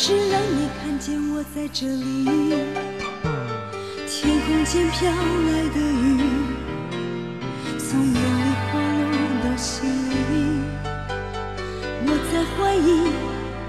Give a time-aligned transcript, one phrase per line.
[0.00, 2.24] 是让你看见我在这里。
[4.06, 6.22] 天空间飘来的雨，
[7.80, 10.62] 从眼里滑落到心里，
[12.06, 13.10] 我在怀疑，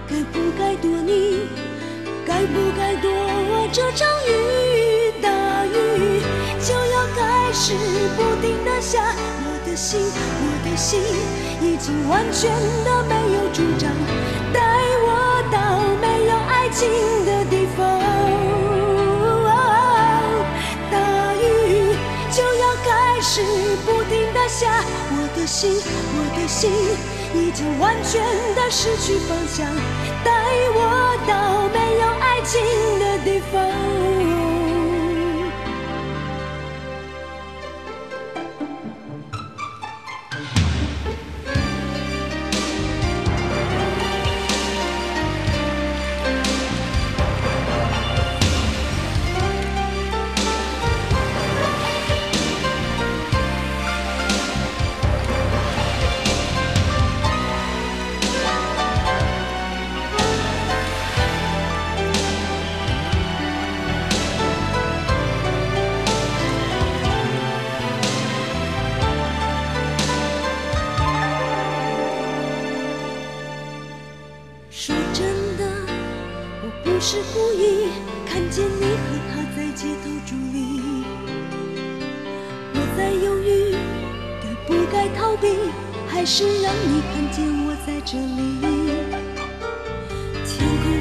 [0.07, 1.50] 该不该躲你，
[2.28, 3.09] 该不该躲
[3.73, 5.12] 这场雨？
[5.23, 6.22] 大雨
[6.62, 7.73] 就要开始
[8.16, 11.01] 不停的下，我的心，我的心
[11.59, 12.51] 已经完全
[12.85, 13.89] 的没有主张，
[16.81, 17.85] 有爱情的地方。
[20.90, 20.95] 大
[21.35, 21.44] 雨
[22.31, 23.41] 就要开始
[23.85, 24.81] 不停的下，
[25.12, 25.81] 我的心，
[26.16, 26.72] 我的心
[27.34, 28.22] 已经完全
[28.56, 29.68] 的失去方向，
[30.23, 30.31] 带
[30.73, 32.62] 我到没有爱情
[33.00, 33.88] 的地方。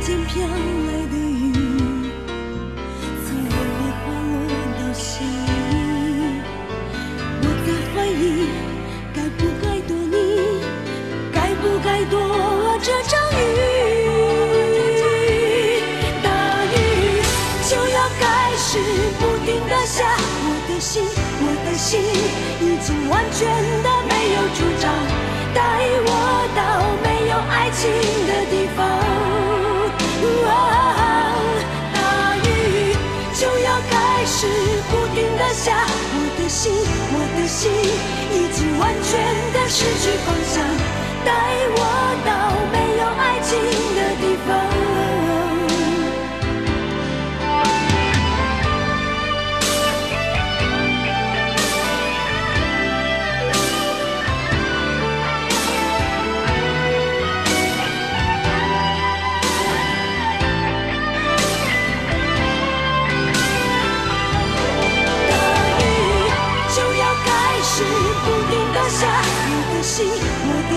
[0.08, 0.48] 间飘来
[1.12, 1.52] 的雨，
[3.26, 4.40] 从眼里滑落
[4.80, 5.12] 到心
[5.68, 5.70] 里，
[7.42, 8.48] 我在怀疑，
[9.12, 10.16] 该不该躲你，
[11.30, 12.16] 该不该躲
[12.80, 13.36] 这场雨？
[16.22, 16.26] 大
[16.72, 16.74] 雨
[17.68, 18.80] 就要开始
[19.20, 22.00] 不停的下，我的心，我的心
[22.62, 23.44] 已经完全
[23.82, 24.88] 的没有主张，
[25.52, 25.60] 带
[26.00, 26.08] 我
[26.56, 26.58] 到
[27.04, 27.92] 没有爱情
[28.26, 29.37] 的地方。
[34.40, 34.46] 是
[34.88, 36.72] 不停的下，我的心，
[37.10, 37.72] 我的心
[38.30, 39.18] 已经完全
[39.52, 40.62] 的失去方向，
[41.24, 41.32] 带
[41.74, 41.78] 我
[42.24, 42.30] 到
[42.70, 43.58] 没有爱情
[43.96, 44.77] 的地方。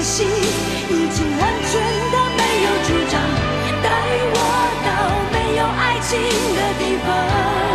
[0.04, 1.40] 心已经完
[1.70, 1.80] 全
[2.12, 3.22] 的没有主张，
[3.84, 3.86] 带
[4.34, 4.36] 我
[4.84, 4.90] 到
[5.32, 6.10] 没有爱情
[6.56, 7.71] 的地方。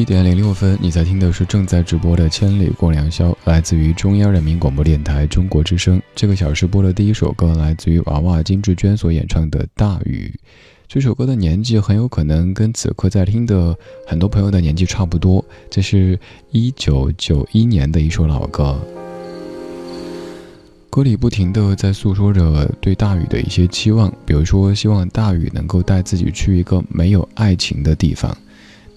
[0.00, 6.00] 一点零六分，你在听的是正在直播的《千里过良宵》，来自于中央人民广播电台中国之声。
[6.14, 10.32] 这个小时播的第一首歌来自于娃娃金志娟所演唱的《大雨》。
[10.88, 13.76] 这首歌的年纪很有可能跟此刻在听的
[14.06, 15.44] 很多朋友的年纪差不多。
[15.68, 16.18] 这是
[16.50, 18.80] 一九九一年的一首老歌，
[20.88, 28.34] 歌里不停的在诉说着对大雨的一些期望，比如说希望大雨能够带自己去一个没有爱情的地方。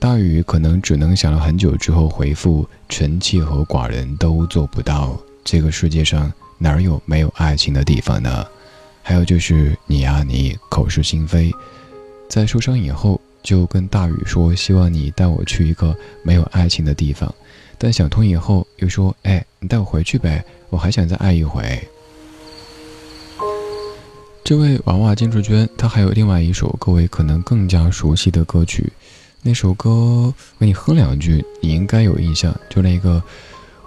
[0.03, 5.17] 大雨可能只能想了很久之后回复：“臣妾和寡人都做不到。
[5.45, 8.45] 这个世界上哪有没有爱情的地方呢？”
[9.01, 11.49] 还有就是你啊，你口是心非，
[12.27, 17.33] 在受伤以后就跟大雨说：“希望你带我去一个没有爱情的地方。”
[17.79, 21.81] 但想通以后又说：“哎，你带我回去呗，我还想再爱一回。”
[24.43, 28.91] 这位娃娃金志娟，她还有另外一首各位可能更加熟悉的歌曲。
[29.45, 32.55] 那首歌，给你哼两句，你应该有印象。
[32.69, 33.21] 就那个，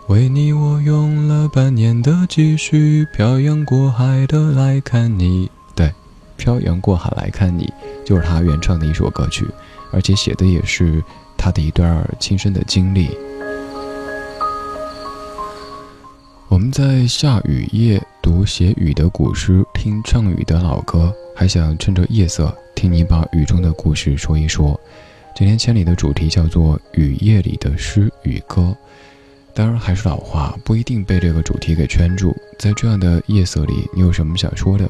[0.06, 5.50] 为你我用了半年的积蓄，漂洋过海的来看你。
[5.74, 5.90] 对，
[6.36, 7.72] 漂洋过海来看你，
[8.04, 9.46] 就是他原唱的一首歌曲，
[9.92, 11.02] 而且写的也是
[11.38, 13.08] 他的一段亲身的经历。
[16.48, 24.78] 我们在下雨夜读写雨的古诗，听唱雨的老歌，还想趁着夜色听你把雨中的故事说一说。
[25.36, 28.74] 今天千里的主题叫做雨夜里的诗与歌，
[29.52, 32.34] 当然还是老话，不一定被这个主题给圈住。
[32.58, 34.88] 在这样的夜色里，你有什么想说的？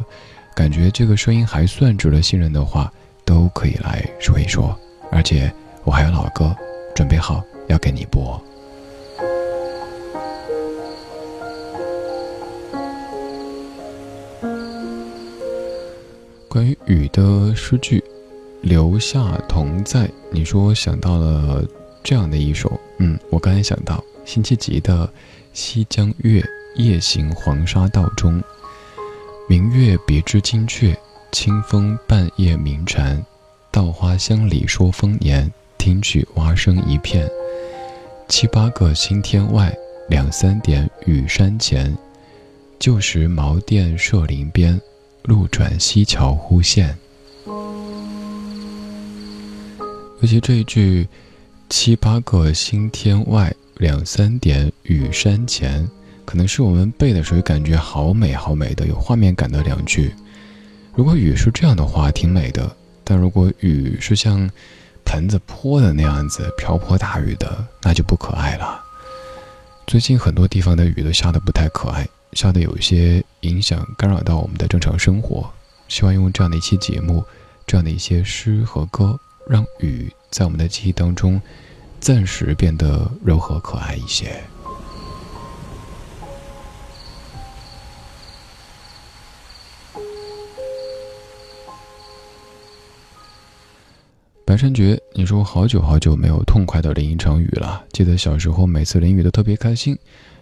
[0.55, 2.93] 感觉这个声音还算值得信任的话，
[3.25, 4.79] 都可以来说一说。
[5.11, 5.53] 而且
[5.83, 6.55] 我还有老歌
[6.95, 8.41] 准备好要给你播。
[16.49, 18.01] 关于雨的诗句。
[18.67, 21.65] 留下同在，你说想到了
[22.03, 25.07] 这样的一首，嗯，我刚才想到辛弃疾的
[25.53, 26.41] 《西江月·
[26.75, 28.41] 夜行黄沙道中》，
[29.49, 30.97] 明月别枝惊鹊，
[31.31, 33.25] 清风半夜鸣蝉，
[33.71, 35.49] 稻花香里说丰年，
[35.79, 37.31] 听取蛙声一片。
[38.29, 39.73] 七八个星天外，
[40.09, 41.97] 两三点雨山前。
[42.81, 44.81] 旧时茅店社林边，
[45.23, 46.99] 路转溪桥忽见。
[50.21, 51.07] 尤其这一句
[51.69, 55.87] “七八个星天外，两三点雨山前”，
[56.25, 60.15] 可能是我们背的时候感觉好美好美的，有画面感的两句。
[60.95, 62.67] 如果雨是这样的话，挺美的；
[63.05, 64.51] 但如果雨是像
[65.05, 68.83] 盆子泼的那样子瓢泼大雨的，那就不可爱了。
[69.87, 75.49] 最近很多地方的雨都下的不太可爱，下的有一些影响干扰到我们的正常生活。
[75.89, 77.23] 希望用这样的一期节目，
[77.67, 79.21] 这样的一些诗和歌。
[79.49, 81.41] 让雨在我们的记忆当中
[82.01, 84.43] 暂时变得柔和可爱一些。
[94.45, 97.85] 白山觉，你说好久好久没有痛快的淋一场雨了。
[97.93, 99.99] 记得小时候每次淋雨都特别开心，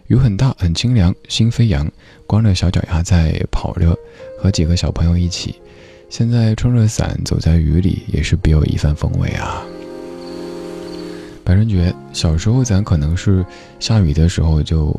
[0.07, 1.91] 雨很大很清凉，心飞扬，
[2.27, 3.97] 光着小脚丫在跑着，
[4.39, 5.61] 和几个小朋友一起。
[6.09, 9.63] 现在撑着伞走在雨里，也是别有一番风味啊。
[11.45, 13.45] 白人觉，小时候咱可能是
[13.81, 14.95] 下雨的时候就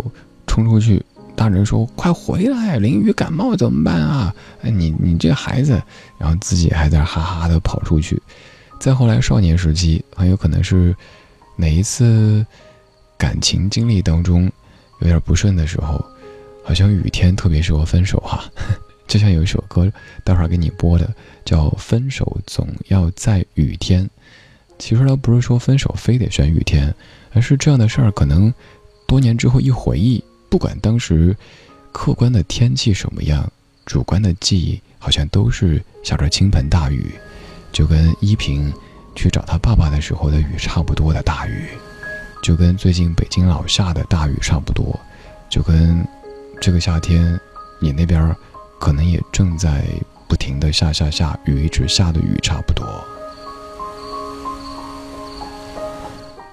[0.46, 1.04] 冲出去，
[1.36, 4.36] 大人说快回来，淋雨感冒怎么办啊？
[4.62, 5.82] 哎，你你这孩子，
[6.20, 8.22] 然后自己还在哈哈的跑出去。
[8.80, 10.96] 再后来少年时期，很有可能是
[11.56, 12.46] 哪一次
[13.18, 14.52] 感情经历当中
[15.00, 16.04] 有点不顺的时候，
[16.64, 18.44] 好像雨天特别适合分手哈。
[19.08, 19.92] 就像有一首歌，
[20.24, 21.14] 待会儿给你播的，
[21.46, 24.04] 叫《分手总要在雨天》。
[24.78, 26.94] 其实它不是说分手非得选雨天，
[27.32, 28.54] 而是这样的事儿，可能
[29.08, 31.36] 多年之后一回忆，不管当时
[31.92, 33.50] 客观的天气什么样，
[33.86, 37.14] 主观的记忆好像都是下着倾盆大雨，
[37.72, 38.74] 就跟依萍
[39.16, 41.70] 去找他爸爸的时候的雨差不多的大雨，
[42.44, 45.00] 就跟最近北京老下的大雨差不多，
[45.50, 46.06] 就跟
[46.60, 47.40] 这个夏天
[47.80, 48.36] 你那边。
[48.80, 49.86] 可能也正在
[50.28, 52.86] 不停的下下下雨，一直下的雨差不多。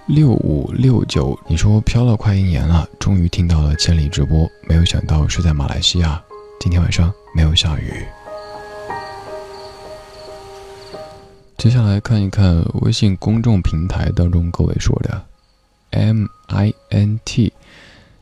[0.06, 6.22] 六五六九，你说飘了快一年了，终于听到了千里直播，没有想到是在马来西亚，
[6.58, 8.04] 今天晚上没有下雨。
[11.56, 15.24] 接下来看一看微信公众平台当中各位说的
[15.90, 17.52] ，M I N T。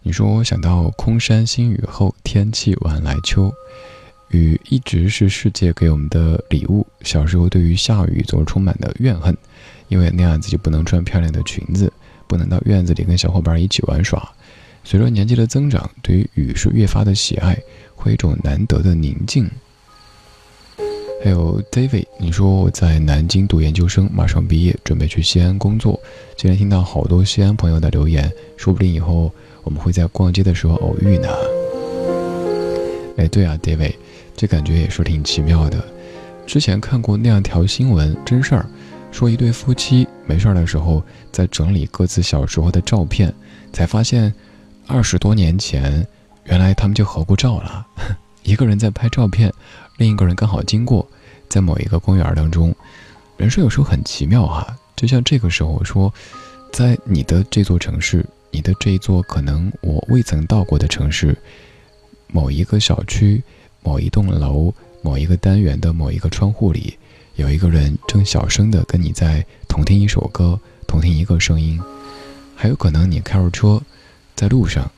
[0.03, 3.53] 你说我想到空山新雨后，天气晚来秋，
[4.31, 6.87] 雨一直是世界给我们的礼物。
[7.03, 9.37] 小时候对于下雨总是充满的怨恨，
[9.89, 11.93] 因为那样子就不能穿漂亮的裙子，
[12.27, 14.27] 不能到院子里跟小伙伴一起玩耍。
[14.85, 17.59] 随着年纪的增长，对于雨是越发的喜爱，
[17.95, 19.51] 会一种难得的宁静。
[21.23, 26.01] 还有 David，你说我在南京读研究生，马上毕业，准备去西安工作。
[26.39, 29.31] 今天听到好多西安朋友的留言，说不定以后
[29.71, 31.29] 我们会在逛街的时候偶遇呢。
[33.17, 33.95] 哎，对啊，David，
[34.37, 35.81] 这感觉也是挺奇妙的。
[36.45, 38.67] 之前看过那样条新闻，真事儿，
[39.13, 41.01] 说一对夫妻没事儿的时候
[41.31, 43.33] 在整理各自小时候的照片，
[43.73, 44.35] 才发现
[44.89, 46.05] 二十多年前，
[46.47, 47.87] 原来他们就合过照了。
[48.43, 49.53] 一个人在拍照片。
[49.99, 51.07] 另一个人刚好经过，
[51.49, 52.75] 在某一个公园当中，
[53.37, 54.67] 人生有时候很奇妙哈。
[54.97, 56.13] 就像这个时候说，
[56.73, 61.37] 在你的这座城市，你的这一座可能我未曾到过的城市，
[62.27, 63.43] 某一个小区、
[63.83, 66.99] 某一栋楼、某一个单元的某一个窗户里，
[67.37, 71.81] 有一个人正小声的跟你在同听一首歌，同听一个声音。
[72.55, 73.81] 还有可能你开着车，
[74.35, 74.91] 在路上，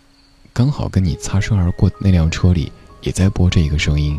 [0.52, 4.18] 刚好跟你擦身而过那辆车里也在播这一个声音。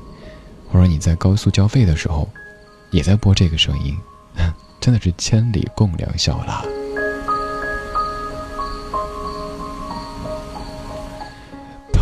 [0.72, 2.28] 或者你在高速交费的时候，
[2.90, 3.96] 也在播这个声音，
[4.82, 6.66] 真的是千里共良宵啦。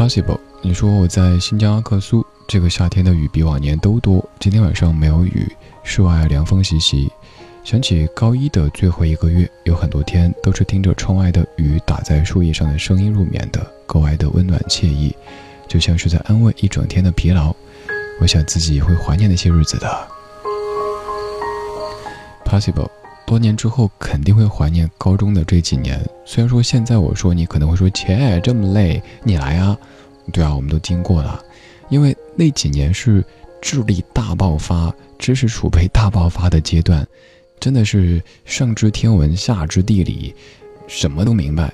[0.02, 5.48] Possible，你说我在新疆阿克苏，这个夏天的雨比往年都多，今天晚上没有雨，
[5.84, 7.08] 室外凉风习习。
[7.64, 15.16] 想起高一的最后一个月，有很多天都是听着窗外的雨打在树叶上的声音入眠的，格外的温暖惬意，
[15.68, 17.56] 就像是在安慰一整天的疲劳。
[18.20, 20.08] 我想自己会怀念那些日子的。
[22.44, 22.90] Possible，
[23.32, 25.98] 多年之后肯定会怀念高中的这几年。
[26.26, 29.78] 虽然说现在我说你可能会说切这么累，你来啊？
[30.34, 31.42] 对啊，我们都经过了，
[31.88, 33.24] 因为那几年是
[33.62, 37.08] 智力大爆发、知识储备大爆发的阶段，
[37.58, 40.36] 真的是上知天文下知地理，
[40.86, 41.74] 什么都明白。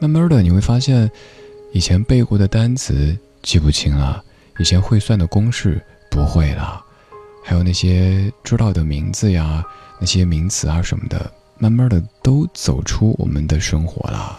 [0.00, 1.08] 慢慢的你会发现，
[1.70, 4.20] 以前背过的单词记不清了。
[4.58, 6.84] 以前会算的公式不会了，
[7.44, 9.64] 还有那些知道的名字呀、
[10.00, 14.38] 那些名词啊什么的，慢慢的都走出我们的生活了。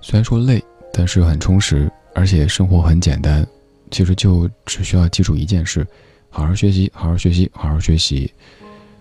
[0.00, 0.62] 虽然说累，
[0.92, 3.46] 但是很充实，而且生活很简单。
[3.90, 5.86] 其实就只需要记住一件事：
[6.28, 8.32] 好好学习，好好学习，好好学习。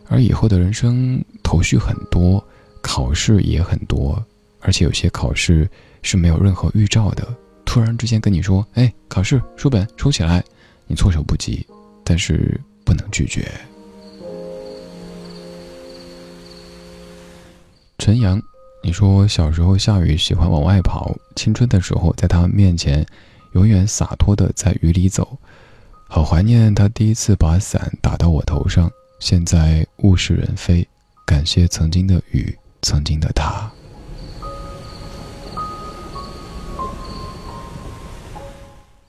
[0.07, 2.41] 而以后的人生头绪很多，
[2.81, 4.23] 考试也很多，
[4.61, 5.69] 而且有些考试
[6.01, 7.27] 是没有任何预兆的。
[7.65, 10.41] 突然之间跟你说：“哎，考试书本收起来，
[10.87, 11.67] 你措手不及，
[12.05, 13.51] 但是不能拒绝。”
[18.07, 18.41] 陈阳，
[18.81, 23.05] 你说小时候下雨喜欢往外跑，青春的时候在他面前
[23.51, 25.37] 永远洒脱的在雨里走，
[26.07, 28.89] 好怀念他第一次把伞打到我头上。
[29.19, 30.87] 现在物是人非，
[31.25, 33.69] 感谢曾经的雨，曾经的他。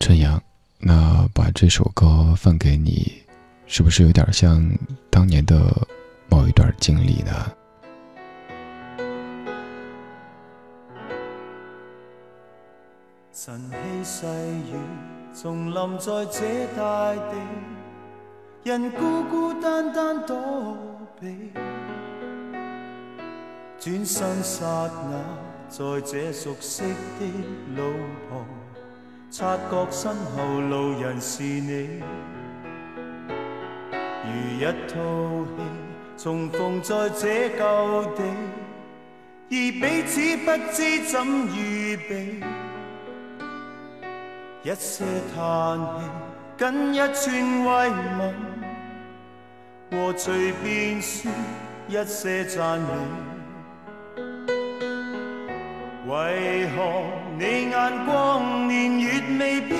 [0.00, 0.43] 陈阳，
[0.81, 3.12] 那把这首歌放给你，
[3.69, 4.69] 是不是有点像
[5.09, 5.87] 当年的
[6.28, 7.52] 某一段经历呢？
[13.40, 14.75] 晨曦细雨
[15.33, 17.37] 重临在这大地，
[18.64, 20.76] 人孤孤单单躲
[21.21, 21.52] 避，
[23.78, 25.23] 转身刹那，
[25.68, 27.26] 在这熟悉的
[27.76, 27.92] 路
[28.28, 28.45] 旁。
[29.30, 32.02] 察觉身后路人是你，
[34.25, 38.23] 如一套戏重逢在这旧地，
[39.49, 41.25] 而彼此不知怎
[41.57, 42.42] 预备。
[44.68, 45.02] 一些
[45.34, 46.04] 叹气，
[46.58, 48.20] 跟一串慰问，
[49.90, 51.30] 和随便说
[51.88, 52.87] 一些赞美。
[56.06, 56.76] 为何
[57.38, 59.78] 你眼光年月未变，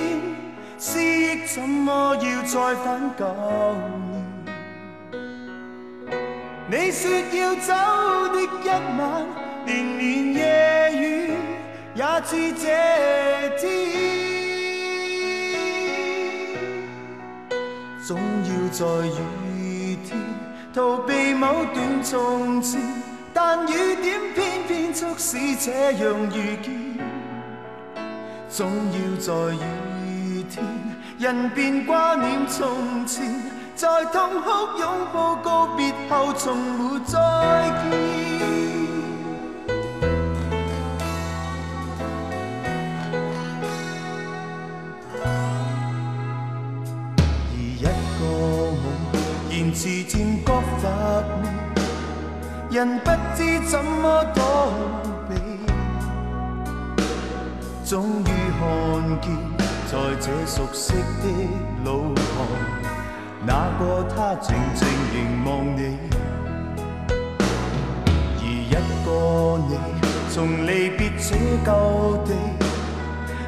[0.79, 3.25] 思忆怎么要再返旧
[4.09, 4.25] 年？
[6.67, 7.73] 你说要走
[8.33, 8.67] 的一
[8.97, 8.99] 晚，
[9.67, 9.69] 连
[9.99, 10.39] 连夜
[10.95, 11.03] 雨
[11.93, 12.65] 也似这
[13.59, 14.28] 天，
[18.09, 18.85] 总要在
[19.59, 20.17] 雨天
[20.73, 22.81] 逃避某段从前，
[23.31, 26.73] 但雨点偏偏促使这样遇见，
[28.49, 30.65] 总要在雨天，
[31.19, 33.31] 人便挂念从前，
[33.75, 34.49] 在痛哭
[34.79, 37.19] 拥抱告别后，从没再
[37.91, 38.78] 见。
[49.71, 50.49] 而一个梦，延言辞渐觉
[50.81, 50.83] 乏
[51.41, 51.41] 味，
[52.71, 54.41] 人不知怎么躲
[55.29, 55.31] 避，
[57.85, 58.23] 终于
[58.59, 58.61] 看
[59.21, 59.25] 见
[59.85, 61.23] 在这熟悉的
[61.85, 62.25] 路旁，
[63.45, 65.97] 那个他静静凝望你，
[68.37, 68.73] 而一
[69.05, 69.07] 个
[69.67, 69.71] 你
[70.31, 71.67] 从离别这旧
[72.25, 72.33] 地，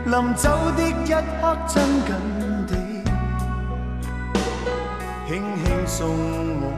[0.06, 2.41] 临走的一刻亲近。
[5.94, 6.72] 送我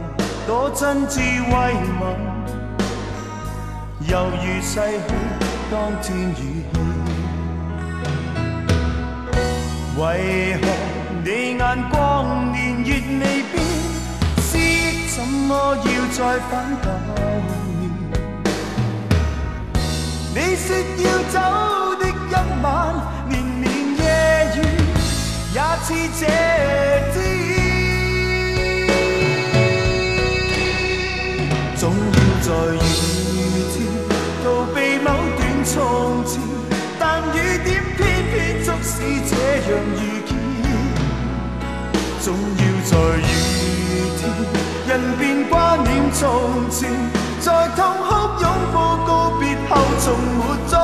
[0.47, 1.53] 多真挚慰
[2.01, 2.03] 问，
[4.09, 4.73] 犹如逝
[5.07, 5.13] 去
[5.69, 6.33] 当天语
[6.73, 6.75] 气。
[9.99, 10.01] 为
[10.59, 10.63] 何
[11.23, 11.29] 你
[11.59, 12.89] 眼光年月
[13.19, 13.53] 未变，
[14.41, 16.51] 思忆怎么要再返
[16.81, 16.85] 旧
[17.69, 17.85] 年？
[20.33, 20.67] 你说
[21.05, 21.35] 要走
[22.01, 22.11] 的一
[22.63, 22.65] 晚，
[23.29, 23.63] 年年
[23.95, 24.01] 夜
[24.55, 24.59] 雨
[25.53, 26.25] 也似这
[27.13, 27.52] 天。
[32.43, 32.75] 在雨
[33.71, 33.87] 天
[34.43, 36.41] 逃避某段从前，
[36.99, 38.01] 但雨点偏
[38.33, 39.33] 偏促使这
[39.71, 40.29] 样遇见。
[42.19, 43.21] 总要在雨
[44.19, 44.21] 天，
[44.89, 46.91] 人便挂念从前，
[47.39, 47.79] 在痛
[48.09, 48.09] 哭
[48.41, 48.75] 拥抱
[49.07, 50.77] 告别后，从没再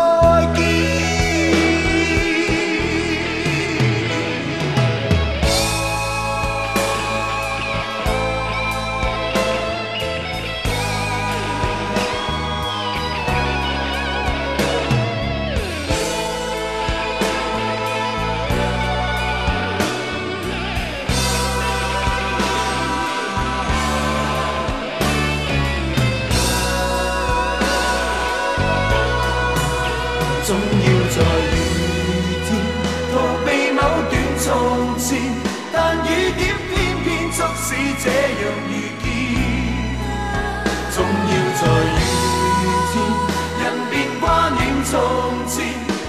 [44.85, 44.99] 从
[45.47, 45.55] 前，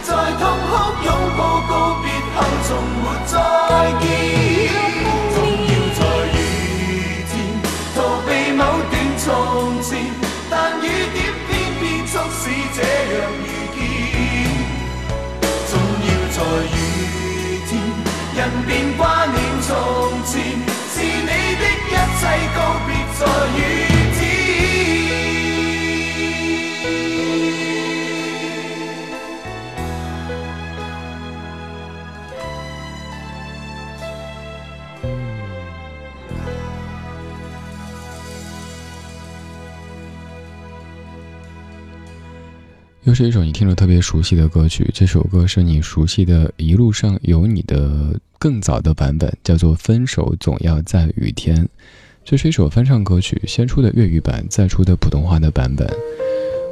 [0.03, 0.73] 在痛哭
[1.05, 2.05] 拥抱告别
[2.35, 2.69] 后，从
[3.03, 3.35] 没再
[4.01, 4.03] 见。
[5.35, 6.01] 总要在
[6.33, 6.37] 雨
[7.29, 7.33] 天
[7.95, 9.25] 逃避某段从
[9.83, 9.91] 前，
[10.49, 12.43] 但雨点偏偏促使
[12.75, 12.79] 这
[13.19, 13.20] 样
[43.21, 51.63] 是一首你听着特别熟悉的歌曲，这首歌是你熟悉的《一路上有你》的更早的版本，叫做《分手总要在雨天》。
[52.25, 55.87] 这是一首翻唱歌曲，先出的粤语版，再出的普通话的版本。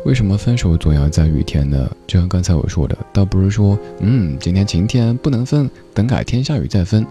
[0.07, 1.87] 为什么分手总要在雨天呢？
[2.07, 7.07] 就像刚才我说的，倒不是说，嗯，今天晴天不能分，等改天下雨再分，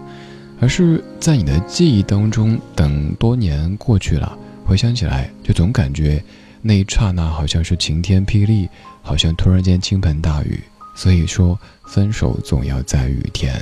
[0.58, 6.20] 而是在你的记忆当中，等多年过去了，回想起来，就总感觉
[6.60, 8.68] 那一刹那好像是晴天霹雳。
[9.08, 10.60] 好像突然间倾盆大雨，
[10.94, 13.58] 所以说分手总要在雨天。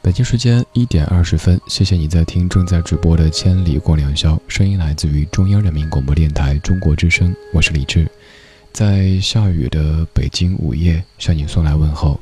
[0.00, 8.10] 北京时间一点二十分，谢谢你在听正在直播的《千里过良宵》，声音来自于中央人民广播电台中国之声，我是李志，
[8.72, 12.18] 在下雨的北京午夜向你送来问候。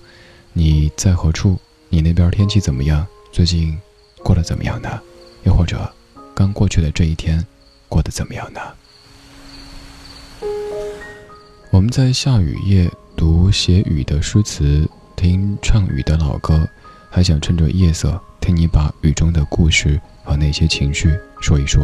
[0.53, 1.57] 你在何处？
[1.89, 3.07] 你那边天气怎么样？
[3.31, 3.79] 最近
[4.25, 5.01] 过得怎么样呢？
[5.45, 5.89] 又或者
[6.35, 7.47] 刚过去的这一天
[7.89, 8.61] 过得怎么样呢？
[11.73, 16.69] 我们在下雨夜读写雨的诗词，听唱雨的老歌，
[17.09, 21.83] 还想趁着夜色听你把雨中的故事和那些情绪说一说。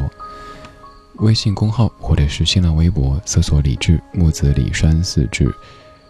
[1.20, 5.50] 微信公号或者是新浪微博搜索“李志木子李山四志”，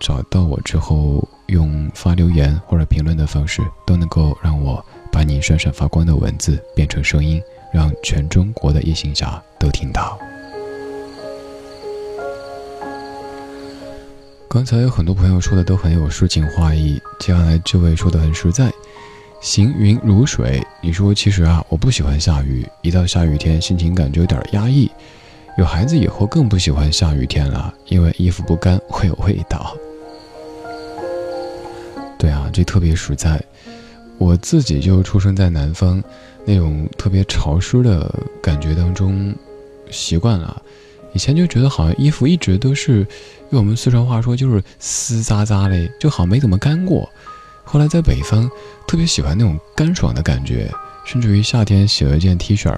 [0.01, 7.41] 找到我之后，用发留言或者评论的方式，都能够让我把你闪闪发光的文字变成声音，
[7.73, 10.19] 让全中国的夜行侠都听到。
[14.51, 18.73] 刚才有很多朋友说的都很有诗情画意，接下来这位说的很实在，
[19.43, 20.67] 行云如水。
[20.81, 24.91] 你说其实啊，我不喜欢下雨，一到下雨天心情感觉有点压抑。
[25.59, 29.77] 有孩子以后更不喜欢下雨天了，因为衣服不干会有味道。
[32.19, 33.39] 对啊，这特别实在。
[34.17, 36.03] 我自己就出生在南方，
[36.47, 38.11] 那种特别潮湿的
[38.43, 39.35] 感觉当中，
[39.91, 40.63] 习惯了。
[41.13, 43.07] 以前就觉得好像衣服一直都是，
[43.51, 47.09] 用我们四川话说就是湿渣渣的，就好像没怎么干过。
[47.65, 48.49] 后来在北方，
[48.87, 50.71] 特别喜欢那种干爽的感觉，
[51.05, 52.75] 甚至于夏天洗了一件 T 恤，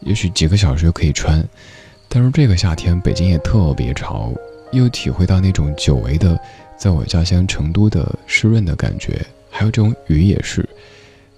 [0.00, 1.46] 也许几个小时就可以穿。
[2.08, 4.32] 但是这个夏天北京也特别潮，
[4.72, 6.38] 又体会到那种久违的
[6.78, 10.68] 在我家乡成都的湿润的感觉，还有这种雨也是。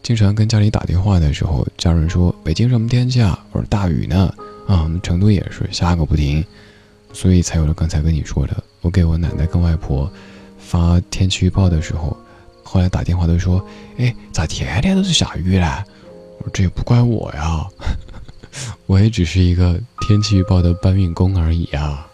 [0.06, 3.44] 经常跟家里打电话的时候，家人说北京什么天气啊？
[3.50, 4.32] 我说大雨呢。
[4.68, 6.44] 啊，成都也是下个不停，
[7.12, 8.62] 所以才有了刚才跟你说的。
[8.82, 10.08] 我给我奶奶跟外婆
[10.60, 12.16] 发天气预报的时候，
[12.62, 13.60] 后来打电话都说
[13.98, 15.66] ：“哎，咋天天都是下雨嘞？”
[16.38, 17.66] 我说：“这也不怪我呀，
[18.86, 22.05] 我也只是一个天气预报的搬运工而已啊。”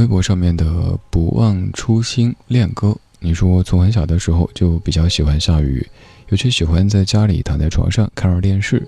[0.00, 5.86] 微博上面的不忘初心恋歌，你说从很小的时候就比较喜欢下雨，
[6.30, 8.82] 尤其喜欢在家里躺在床上看着电视，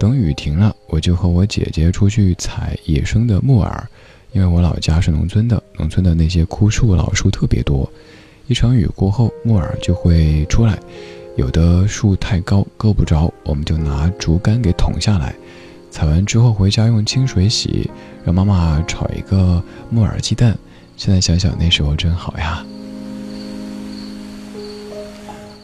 [0.00, 3.86] 等雨停了，我就和我姐姐出去采野生的木耳，
[4.32, 7.86] 因为我老家是农村的，农村的那些枯树老树特别多，
[8.46, 10.78] 一场雨过后木耳就会出来，
[11.36, 15.36] 有的树太高够不着，我们就拿竹竿给捅下来。
[15.96, 17.90] 采完之后回家用清水洗，
[18.22, 20.54] 让妈妈炒一个木耳鸡蛋。
[20.94, 22.62] 现在想想那时候真好呀。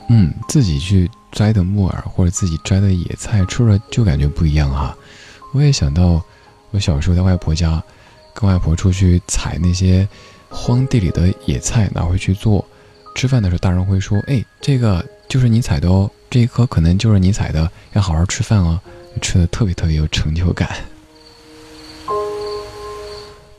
[0.08, 4.96] 嗯，自己去摘的木耳或者自己摘的野菜，吃了就感觉不一样哈。
[5.52, 6.24] 我也想到
[6.70, 7.82] 我小时候在外婆家，
[8.32, 10.08] 跟外婆出去采那些
[10.48, 12.64] 荒地里的野菜，拿回去做。
[13.14, 18.80] 吃饭的时候，大人会说：“哎，这个就是你采的哦，这一颗可能就是你采的，要好好吃饭哦。”
[19.20, 20.68] 吃的特别特别有成就感。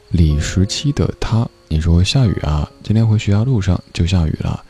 [0.09, 2.69] 李十七的他，你说下雨啊？
[2.83, 4.63] 今天回学校路上就下雨了，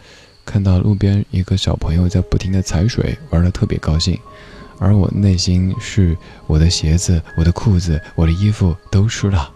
[0.46, 4.17] 看到路边一个小朋友在不停的踩水，玩的特别高兴，
[4.80, 6.15] 而我内心是
[6.48, 9.52] 我的鞋子、我的裤子、我的衣服都湿了。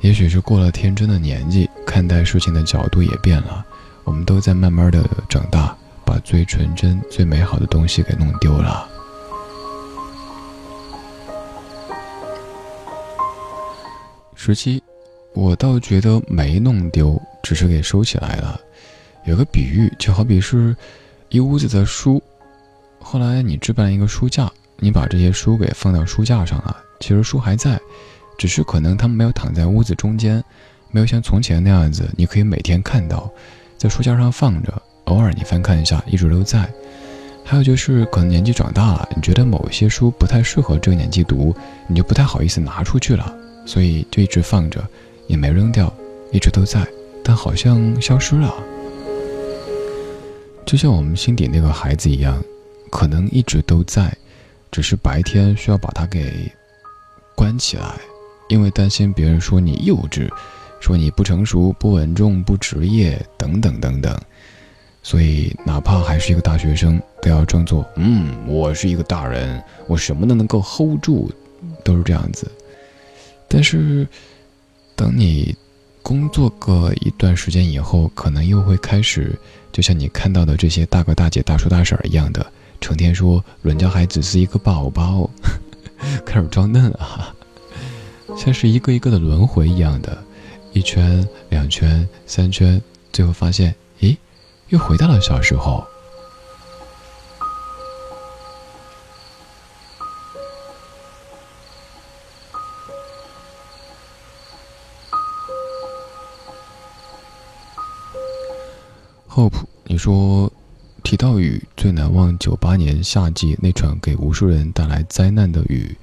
[0.00, 3.64] 也许是过了天真的年纪，看待事情的角度也变了。
[4.04, 8.86] 我们都在慢慢的长大，把最纯真、最美好的东西给弄丢了。
[14.40, 14.80] 十七，
[15.34, 18.58] 我倒觉得没弄丢，只是给收起来了。
[19.24, 20.74] 有个比喻，就好比是，
[21.28, 22.22] 一屋子的书，
[23.00, 24.48] 后来你置办一个书架，
[24.78, 27.80] 你把这些书给放到书架上了，其实书还在，
[28.38, 30.42] 只是可能他们没有躺在屋子中间，
[30.92, 33.28] 没有像从前那样子，你可以每天看到，
[33.76, 36.72] 在书架上放着，偶尔你翻看一下，一直都在。
[37.44, 41.52] 还有就是，可能年纪长大了，你觉得某些书不太适合这个年纪读，
[41.88, 43.34] 你就不太好意思拿出去了。
[43.68, 44.82] 所以就一直放着，
[45.26, 45.92] 也没扔掉，
[46.32, 46.88] 一直都在，
[47.22, 48.50] 但好像消失了。
[50.64, 52.42] 就像我们心底那个孩子一样，
[52.90, 54.10] 可能一直都在，
[54.70, 56.50] 只是白天需要把它给
[57.34, 57.94] 关起来，
[58.48, 60.30] 因为担心别人说你幼稚，
[60.80, 64.18] 说你不成熟、不稳重、不职业等等等等。
[65.02, 71.30] 所以哪怕还是一个大学生，都要装作嗯，我是一个大人，我什么都能够 hold 住，
[71.84, 72.50] 都是这样子。
[73.48, 74.06] 但是，
[74.94, 75.56] 等你
[76.02, 79.38] 工作个一段时间以后，可能又会开始，
[79.72, 82.46] 就像你看到的这些大哥大姐、大叔大婶一样的，
[82.80, 85.28] 成天说人家孩子是一个宝宝，
[86.26, 87.34] 开始装嫩啊，
[88.36, 90.22] 像是一个一个的轮回一样的，
[90.72, 92.80] 一圈、两圈、三圈，
[93.12, 94.16] 最后发现，咦，
[94.68, 95.86] 又回到了小时候。
[109.38, 109.54] Hope，
[109.86, 110.52] 你说
[111.04, 115.96] 提到雨最难忘九八年夏季那场给无数人带来灾难的雨，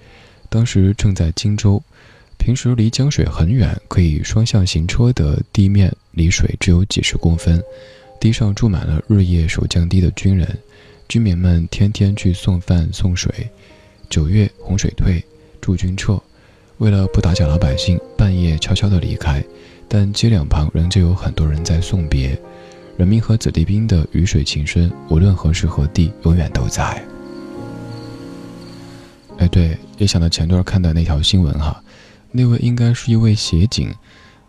[0.48, 1.84] 当时正在荆州，
[2.38, 7.62] 平时离江水很远，可以双向行车的地面离水只有几十公分，
[8.22, 10.58] 地上住满了日夜守江堤的军人，
[11.10, 13.50] 居民们天天去送饭送水。
[14.10, 15.22] 九月洪水退，
[15.60, 16.18] 驻军撤，
[16.78, 19.44] 为了不打搅老百姓，半夜悄悄地离开，
[19.90, 22.40] 但街两旁仍旧有很多人在送别。
[22.98, 27.04] 人民和子弟兵的鱼水情深，无论何时何地，永远都在。
[29.38, 31.84] 哎，对，也想到前段看的那条新闻哈，
[32.32, 33.94] 那位应该是一位协警，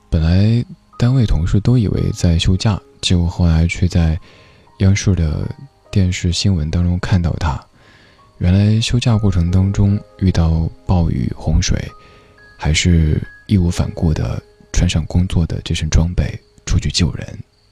[0.09, 0.65] 本来
[0.97, 4.17] 单位同事都以为在休假，结果后来却在
[4.79, 5.49] 央视的
[5.91, 7.61] 电视新闻当中看到他，
[8.39, 11.77] 原来休假过程当中遇到暴雨洪水，
[12.57, 14.41] 还是义无反顾的
[14.73, 17.27] 穿上工作的这身装备出去救人。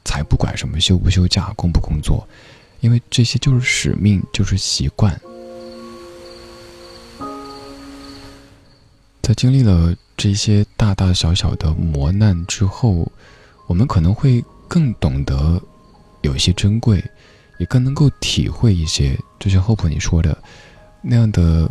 [0.04, 2.26] 才不管什么休不休假、工不工作，
[2.80, 5.18] 因为这些就是使命，就是习惯。
[9.22, 13.10] 在经历了这些大大小小的磨难之后，
[13.66, 15.60] 我们可能会更懂得
[16.20, 17.02] 有些珍贵，
[17.58, 20.36] 也更能够体会一些，就像 Hope 你说的
[21.00, 21.70] 那样的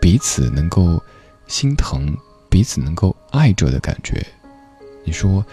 [0.00, 1.02] 彼此能够
[1.46, 2.16] 心疼、
[2.48, 4.26] 彼此能够爱着的感觉。
[5.04, 5.44] 你说，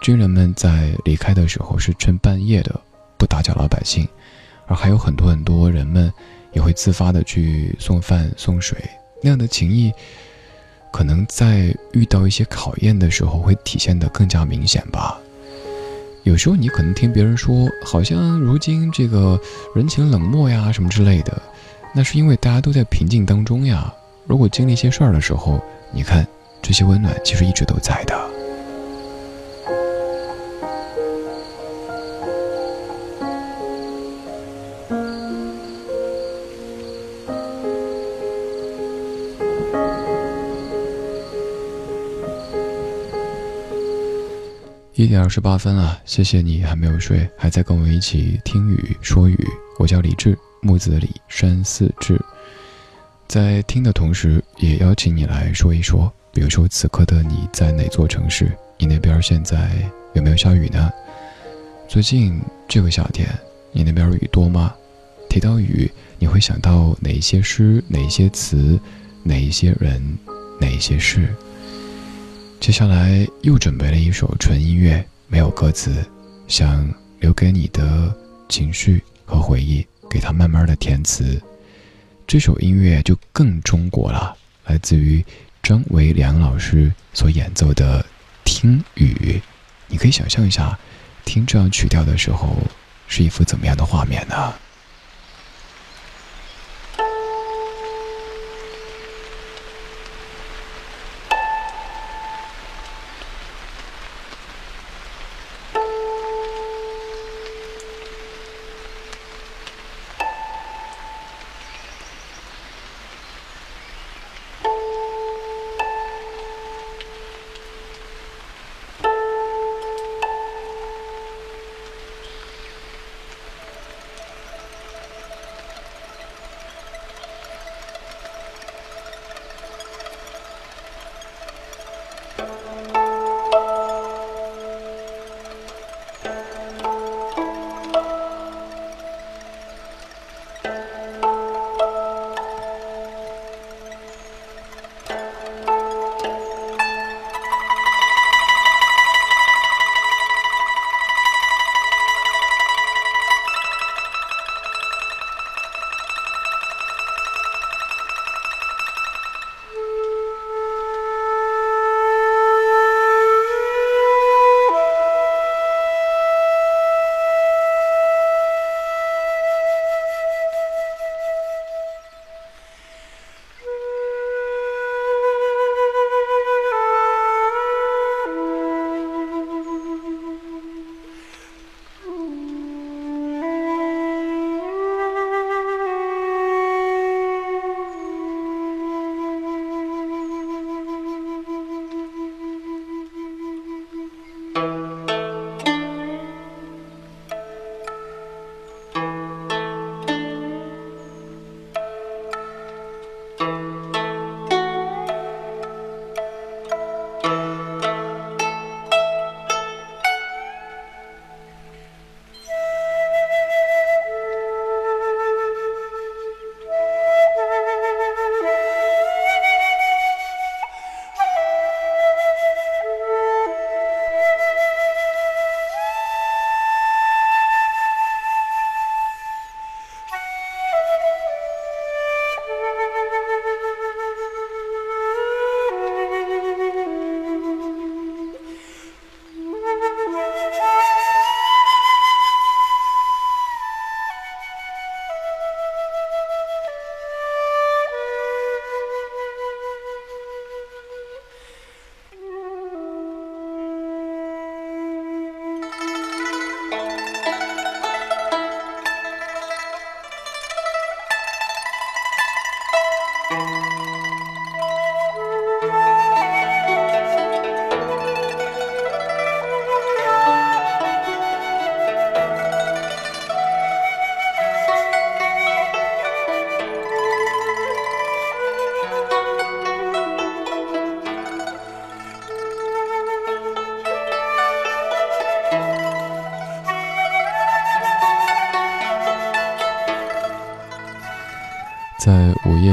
[0.00, 2.80] 军人们在离开的时候是趁半夜的，
[3.18, 4.08] 不打搅老百姓，
[4.66, 6.12] 而还有很多很多人们
[6.52, 8.78] 也会自发的去送饭送水，
[9.22, 9.92] 那样的情谊。
[10.92, 15.18] 可能在遇到一些考验的时候，会体现的更加明显吧。
[16.24, 19.40] 有时候你可能听别人说，好像如今这个
[19.74, 21.40] 人情冷漠呀什么之类的，
[21.94, 23.92] 那是因为大家都在平静当中呀。
[24.26, 26.26] 如果经历一些事儿的时候，你看
[26.60, 28.39] 这些温暖其实一直都在的。
[45.00, 49.48] 一点二十八分了，谢谢你还没有睡，还在跟我一起听雨说雨。
[49.78, 52.20] 我叫李志，木子李，山寺志。
[53.26, 58.52] 在听的同时，也邀请你来说一说，比如说此刻的你在哪座城市？
[58.76, 59.70] 你那边现在
[60.12, 60.92] 有没有下雨呢？
[61.88, 63.26] 最近这个夏天，
[63.72, 64.74] 你那边雨多吗？
[65.30, 67.82] 提到雨，你会想到哪一些诗？
[67.88, 68.78] 哪一些词？
[69.22, 70.18] 哪一些人？
[70.60, 71.34] 哪一些事？
[72.60, 76.04] 接下来又准备了一首纯音乐，没有歌词，
[76.46, 76.86] 想
[77.18, 78.14] 留给你的
[78.50, 81.40] 情绪和回忆，给它慢慢的填词。
[82.26, 85.24] 这首音乐就更中国了，来自于
[85.62, 88.02] 张维良老师所演奏的
[88.44, 89.14] 《听雨》。
[89.88, 90.78] 你可以想象一下，
[91.24, 92.54] 听这样曲调的时候，
[93.08, 94.52] 是一幅怎么样的画面呢？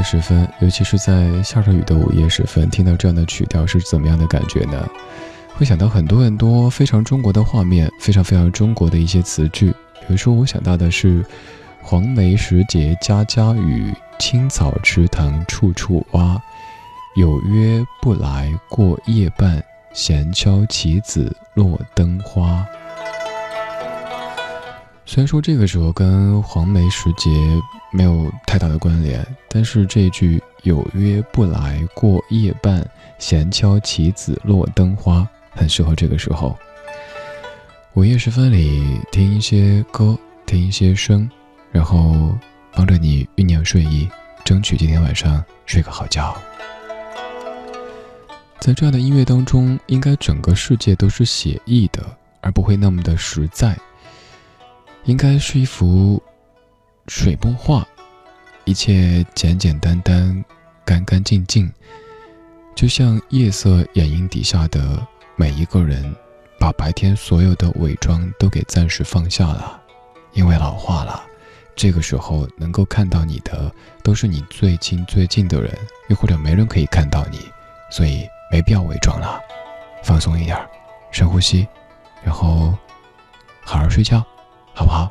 [0.08, 4.88] 时分，尤其是在下着雨的午夜时分，听到这样的曲调是怎么样的感觉呢？
[5.52, 9.68] 会想到很多很多非常中国的画面，非常非常中国的一些词句。
[10.00, 11.22] 比如说，我想到的是
[11.84, 16.40] “黄梅时节家家雨，青草池塘处处蛙。
[17.14, 22.64] 有约不来过夜半，闲敲棋子落灯花。”
[25.10, 27.30] 虽然说这个时候跟黄梅时节
[27.90, 32.86] 没有太大的关联，但是这句“有约不来过夜半，
[33.18, 36.54] 闲敲棋子落灯花”很适合这个时候。
[37.94, 41.26] 午夜时分里听一些歌，听一些声，
[41.72, 42.36] 然后
[42.74, 44.06] 帮着你酝酿睡意，
[44.44, 46.36] 争取今天晚上睡个好觉。
[48.60, 52.04] 在这样的音乐当中，应该整个世界都是写意的，
[52.42, 53.74] 而不会那么的实在。
[55.08, 56.22] 应该是一幅
[57.06, 57.82] 水墨画，
[58.66, 60.44] 一切简简单单、
[60.84, 61.72] 干干净净，
[62.76, 65.02] 就像夜色掩映底下的
[65.34, 66.14] 每一个人，
[66.60, 69.80] 把白天所有的伪装都给暂时放下了，
[70.34, 71.24] 因为老化了。
[71.74, 75.74] 这个时候能够看到你的，都是你最亲最近的人，
[76.10, 77.40] 又或者没人可以看到你，
[77.90, 79.40] 所以没必要伪装了。
[80.02, 80.54] 放松一点，
[81.10, 81.66] 深呼吸，
[82.22, 82.76] 然后
[83.62, 84.22] 好好睡觉。
[84.78, 85.10] 好不好？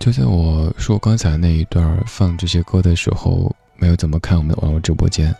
[0.00, 5.34] 就在我说刚才那一段放这些歌的时候，没有怎么看我们的网络直播间。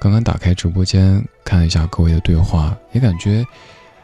[0.00, 3.46] 刚刚打开直播间看一下各位的对话，也感觉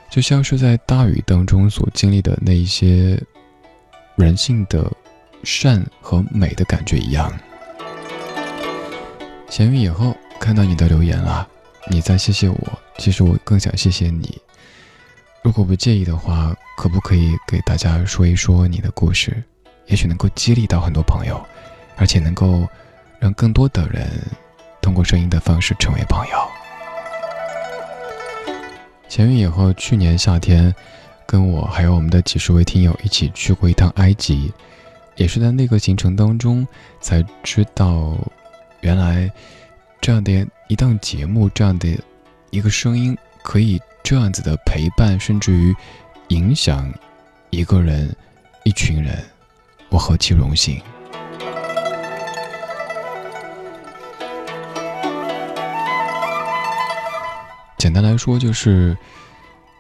[0.08, 3.20] 就像是在大雨当中所经历的那一些
[4.14, 4.88] 人性的
[5.42, 7.32] 善和美的感觉一样。
[9.50, 11.46] 闲鱼以后看到你的留言了，
[11.90, 14.40] 你在谢谢我，其实我更想谢谢你。
[15.42, 19.42] 如果不介意的话，可不可以给大家说一说你的故事？
[19.86, 21.44] 也许能够激励到很多朋友，
[21.96, 22.64] 而且能够
[23.18, 24.08] 让更多的人
[24.80, 26.38] 通过声音的方式成为朋友。
[29.08, 30.72] 闲鱼以后，去年夏天
[31.26, 34.52] 跟我还有我们的几十位听友一起去过一趟埃及，
[35.16, 36.64] 也是在那个行程当中
[37.00, 38.16] 才知道。
[38.80, 39.30] 原来，
[40.00, 41.88] 这样的一档节目，这样的
[42.50, 45.74] 一个声音，可以这样子的陪伴，甚至于
[46.28, 46.90] 影响
[47.50, 48.14] 一个人、
[48.64, 49.22] 一群人，
[49.90, 50.80] 我何其荣幸！
[57.76, 58.96] 简单来说，就是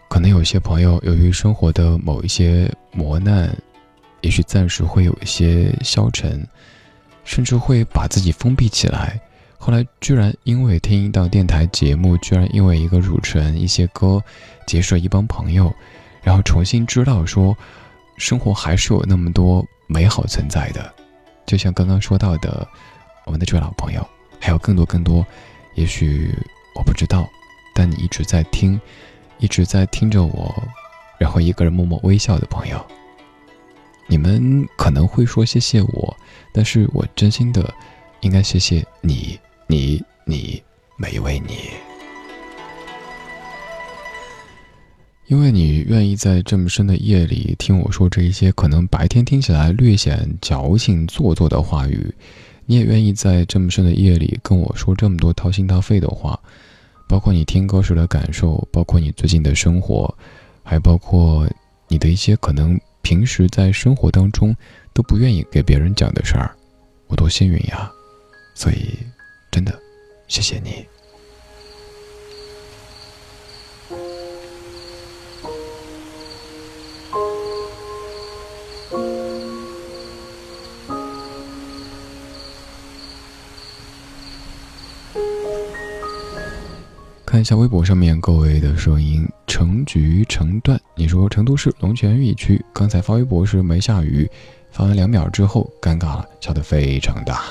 [0.08, 3.54] 可能有些朋友由于生活的某一些磨难，
[4.20, 6.46] 也许暂时会有一些消沉。
[7.30, 9.20] 甚至会把自己封闭起来。
[9.56, 14.20] 后来居然因为听一档电台节目，居然因为一个主持人、一些歌，
[14.66, 15.72] 结识了一帮朋友，
[16.24, 17.56] 然后重新知道说，
[18.16, 20.92] 生活还是有那么多美好存在的。
[21.46, 22.66] 就像刚刚说到的，
[23.26, 24.04] 我们的这位老朋友，
[24.40, 25.24] 还有更多更多，
[25.76, 26.34] 也许
[26.74, 27.28] 我不知道，
[27.72, 28.80] 但你一直在听，
[29.38, 30.52] 一直在听着我，
[31.16, 32.84] 然后一个人默默微笑的朋友。
[34.10, 36.16] 你们可能会说谢谢我，
[36.52, 37.72] 但是我真心的
[38.22, 39.38] 应该谢谢你，
[39.68, 40.60] 你，你，
[40.96, 41.70] 每一位你，
[45.28, 52.12] 因为你愿意在这么深的夜里听我说这一些可能白天听起来略显矫情做作的话语，
[52.66, 56.36] 你也愿意在这么深的夜里跟我说这么多掏心掏肺的话，
[57.08, 60.12] 包括你听歌时的感受，包括你最近的生活，
[60.64, 61.48] 还包括
[61.86, 62.76] 你的一些可能。
[63.02, 64.54] 平时在生活当中
[64.92, 66.50] 都不愿意给别人讲的事儿，
[67.08, 67.90] 我多幸运呀！
[68.54, 68.98] 所以，
[69.50, 69.78] 真的，
[70.28, 70.86] 谢谢你。
[87.40, 90.78] 看一下微博上面各位的声音，成局成段。
[90.94, 94.30] 你说成都市龙泉驿区刚才发微博时没下雨，
[94.70, 97.44] 发完两秒之后尴尬了，下的非常大，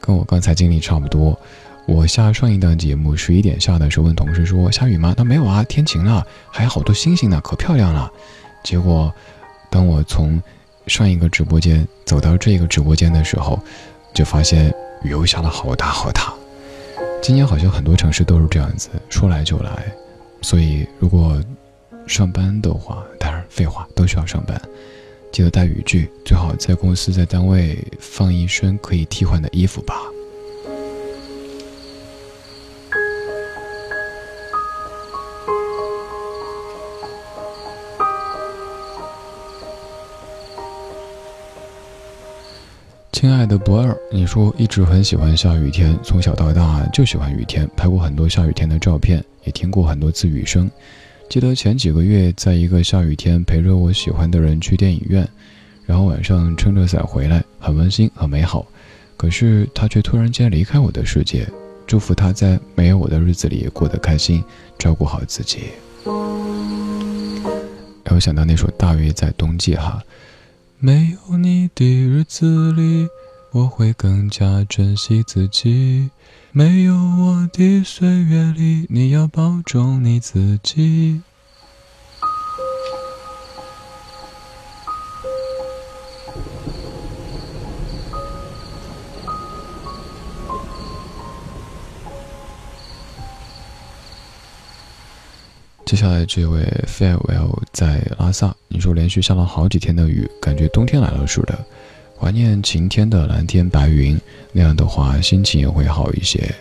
[0.00, 1.38] 跟我刚才经历差不多。
[1.86, 5.14] 我下上一档节目十一点下的时候问同事说下雨吗？
[5.16, 8.10] 他没有啊，天晴了，还有好多星星呢，可漂亮了。
[8.64, 9.14] 结果
[9.70, 10.42] 当我从
[10.88, 13.62] 上一个直播间走到这个直播间的时候，
[14.12, 16.34] 就发现雨又下了好大好大。
[17.26, 19.92] 今年好像很多城市都是这样子，说来就来，
[20.42, 21.42] 所以如果
[22.06, 24.62] 上班的话，当然废话都需要上班，
[25.32, 29.96] 记得带雨具，最好在公司在单位放一身可以替换的衣服吧。
[43.18, 50.70] 亲爱的不二，你说一直很喜欢下雨天，从小到大就喜欢雨天，拍过很多下雨天的照片，也听过很多次雨声。
[51.30, 55.26] 记得前几个月，在一个下雨天，陪着我喜欢的人去电影院，
[55.86, 58.66] 然后晚上撑着伞回来，很温馨，很美好。
[59.16, 61.48] 可是他却突然间离开我的世界，
[61.86, 64.44] 祝福他在没有我的日子里过得开心，
[64.78, 65.70] 照顾好自己。
[68.04, 70.02] 让我想到那首《大约在冬季》哈。
[70.78, 73.08] 没有你的日子里，
[73.52, 76.10] 我会更加珍惜自己。
[76.52, 81.22] 没有我的岁月里，你要保重你自己。
[95.86, 101.56] 接下来这位 farewell 在拉萨，你说连续下了好几天的雨，感觉冬天来了似的，
[102.18, 104.20] 怀念晴天的蓝天白云，
[104.50, 106.52] 那样的话心情也会好一些。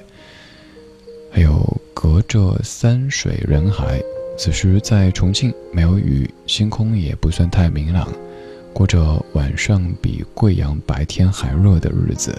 [1.31, 3.99] 还有隔着山水人海，
[4.37, 8.07] 此时在重庆没有雨，星空也不算太明朗，
[8.73, 12.31] 过着晚上比贵阳白天还热的日子。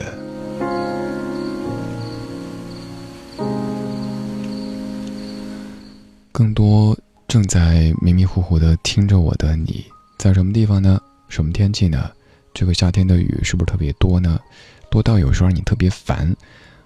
[6.37, 6.95] 更多
[7.27, 9.83] 正在迷迷糊糊的听着我的你，
[10.19, 11.01] 在什么地方呢？
[11.31, 12.11] 什么天气呢？
[12.53, 14.39] 这个夏天的雨是不是特别多呢？
[14.91, 16.37] 多到有时候你特别烦。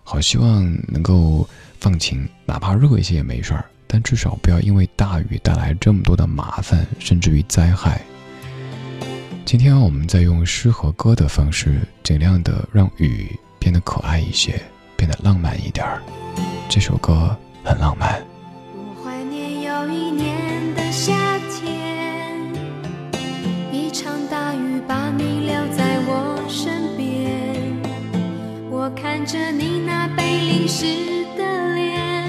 [0.05, 1.44] 好希望能够
[1.80, 8.01] 放晴，哪怕热一些也没事儿，但至少不要因为大雨带来这么多的麻烦，甚至于灾害。
[9.44, 14.62] 今天我们在用诗和歌的方式，尽量的让雨变得可爱一些，
[14.96, 16.01] 变得浪漫一点儿。
[16.68, 18.30] 这首歌很浪漫。
[29.31, 32.26] 着你那被淋湿的脸，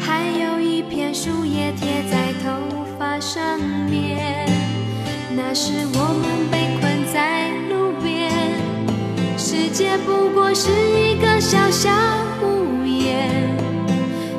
[0.00, 3.58] 还有一片树叶贴在头发上
[3.90, 4.48] 面。
[5.34, 8.30] 那时我们被困在路边，
[9.36, 11.90] 世界不过是一个小小
[12.40, 13.28] 屋檐。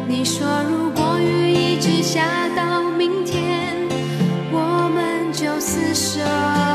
[0.08, 3.76] 你说如果雨一直下到明天，
[4.54, 6.73] 我们就厮守。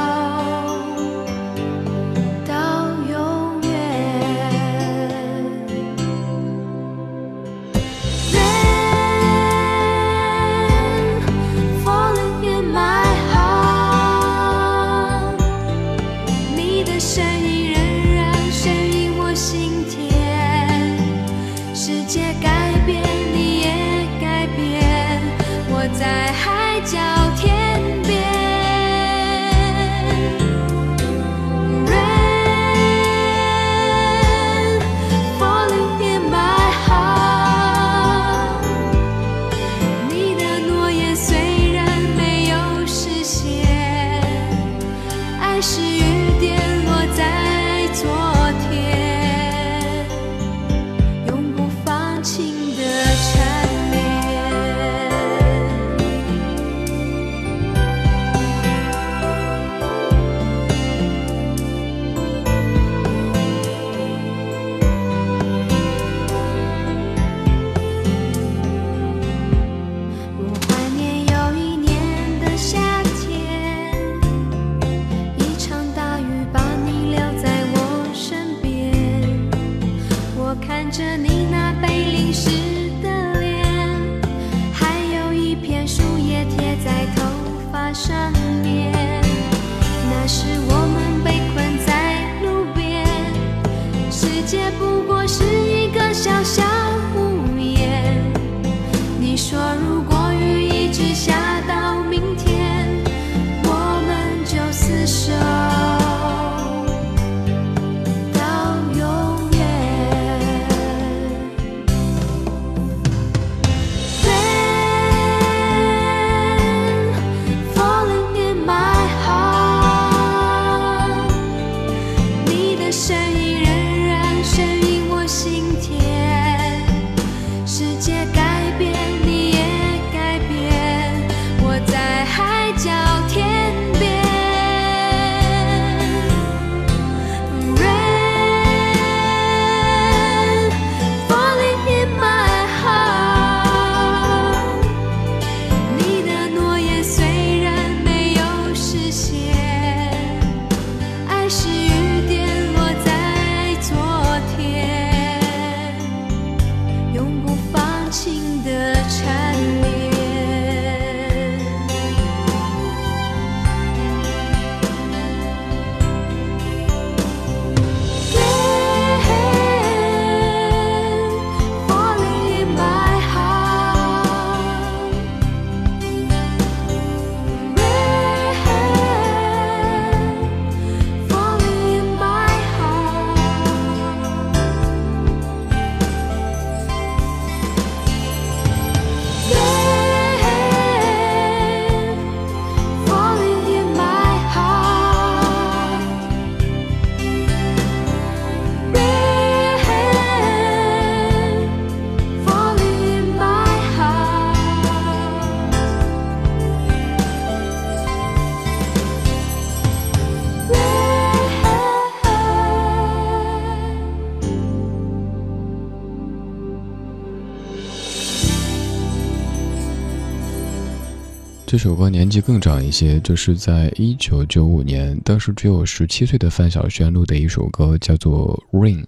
[221.79, 229.03] 这首歌年纪更长一些，就是在一九九五年，当时只有十七岁的范晓萱录的一首歌，叫做《Rain》。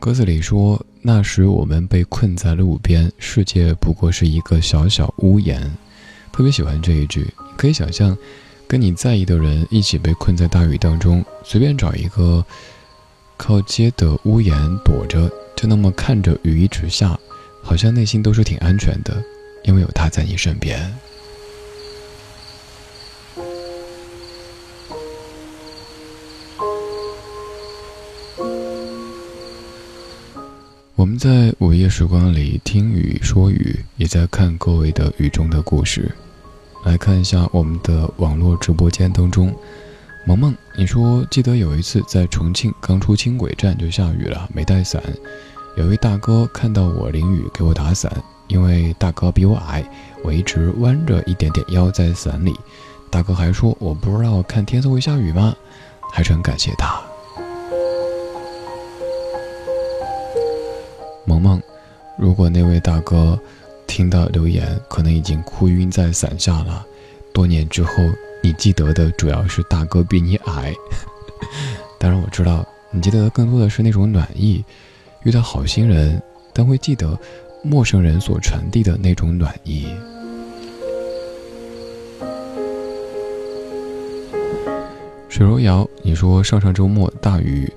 [0.00, 5.62] 歌词里说：“那时我们被困在路边，世界不过是一个小小屋檐。”
[6.34, 7.24] 特别喜欢这一句。
[7.56, 8.18] 可以想象，
[8.66, 12.44] 跟你在意的人一起被困在大雨当中，随便找一个
[13.36, 14.52] 靠街的屋檐
[14.84, 17.16] 躲着，就那么看着雨一直下，
[17.62, 19.22] 好像内心都是挺安全的，
[19.62, 20.92] 因为有他在你身边。
[30.98, 36.10] 我们在午夜时光里听雨说雨，也在看各位的雨中的故事。
[36.84, 39.54] 来看一下我们的网络直播间当中，
[40.26, 45.00] 萌萌，你说记得有一次在重庆刚出轻轨站就下雨了，没带伞，
[45.76, 48.12] 有位大哥看到我淋雨给我打伞，
[48.48, 49.88] 因为大哥比我矮，
[50.24, 52.52] 我一直弯着一点点腰在伞里，
[53.08, 55.54] 大哥还说我不知道看天色会下雨吗？
[56.12, 57.00] 还是很感谢他。
[61.28, 61.60] 萌萌，
[62.16, 63.38] 如果那位大哥
[63.86, 66.86] 听到留言，可能已经哭晕在伞下了。
[67.34, 67.92] 多年之后，
[68.42, 70.74] 你记得的主要是大哥比你矮。
[72.00, 74.64] 当然，我知道你记得的更多的是那种暖意。
[75.24, 76.22] 遇到好心人，
[76.54, 77.18] 但会记得
[77.62, 79.88] 陌生人所传递的那种暖意。
[85.28, 87.70] 水柔瑶，你说上上周末大雨。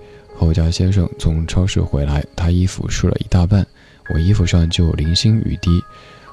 [0.43, 3.65] 我家先生从超市回来，他衣服湿了一大半，
[4.13, 5.81] 我衣服上就零星雨滴，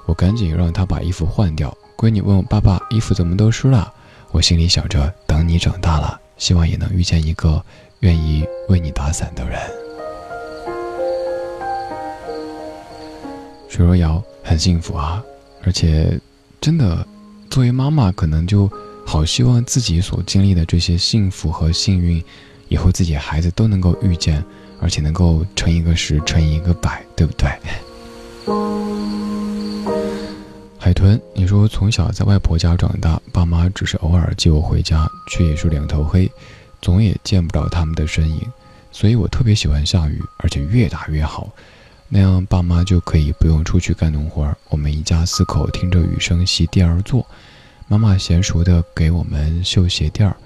[0.06, 1.72] 我赶紧让他把衣服换掉。
[1.96, 3.92] 闺女问我爸爸衣服怎么都湿了，
[4.32, 7.62] 我心里想着等你长大了，希望也能遇见一个
[8.00, 9.60] 愿意为你打伞的人。
[13.68, 15.22] 水若瑶很幸福啊，
[15.62, 16.18] 而且
[16.60, 17.06] 真的
[17.50, 18.68] 作为妈妈，可能就
[19.06, 22.24] 好希望自己所经历的这些幸福和幸运。
[22.68, 24.44] 以后自己孩子都能够遇见，
[24.80, 27.50] 而且能够乘一个十，乘一个百，对不对？
[30.78, 36.30] 海豚，你说从小在外婆家长大，爸妈只是偶尔接我回家，却也是两头黑，
[36.80, 38.40] 总也见不着他们的身影，
[38.92, 41.50] 所以我特别喜欢下雨，而且越大越好，
[42.08, 47.26] 那样爸妈就可以不用出去干农活，我们一家四口听着雨声席地而坐，
[47.88, 50.36] 妈妈娴熟的给我们绣鞋垫儿。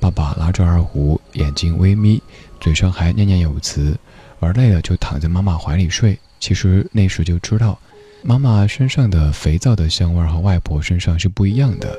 [0.00, 2.20] 爸爸拉着二胡，眼睛微眯，
[2.58, 3.94] 嘴上还念念有词，
[4.38, 6.18] 玩累了就躺在妈妈怀里睡。
[6.40, 7.78] 其实那时就知道，
[8.22, 11.94] 妈妈身上的肥皂的香味和外婆身上是不一样的。